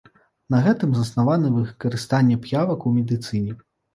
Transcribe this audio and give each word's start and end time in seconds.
На 0.53 0.61
гэтым 0.67 0.93
заснавана 0.99 1.51
выкарыстанне 1.57 2.37
п'явак 2.45 2.87
у 2.93 2.97
медыцыне. 2.97 3.53